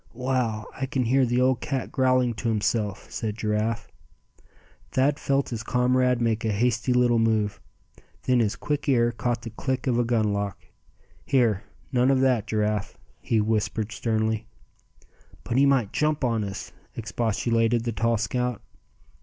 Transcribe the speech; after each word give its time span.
"Wow! 0.15 0.65
I 0.73 0.87
can 0.87 1.05
hear 1.05 1.27
the 1.27 1.39
old 1.39 1.61
cat 1.61 1.91
growling 1.91 2.33
to 2.33 2.49
himself," 2.49 3.11
said 3.11 3.37
Giraffe. 3.37 3.87
Thad 4.89 5.19
felt 5.19 5.49
his 5.49 5.61
comrade 5.61 6.19
make 6.19 6.43
a 6.43 6.51
hasty 6.51 6.91
little 6.91 7.19
move. 7.19 7.61
Then 8.23 8.39
his 8.39 8.55
quick 8.55 8.89
ear 8.89 9.11
caught 9.11 9.43
the 9.43 9.51
click 9.51 9.85
of 9.85 9.99
a 9.99 10.03
gun 10.03 10.33
lock. 10.33 10.57
"Here, 11.23 11.65
none 11.91 12.09
of 12.09 12.19
that, 12.21 12.47
Giraffe," 12.47 12.97
he 13.19 13.39
whispered, 13.39 13.91
sternly. 13.91 14.47
"But 15.43 15.57
he 15.57 15.67
might 15.67 15.93
jump 15.93 16.23
on 16.23 16.43
us!" 16.43 16.73
expostulated 16.95 17.83
the 17.83 17.91
tall 17.91 18.17
scout. 18.17 18.63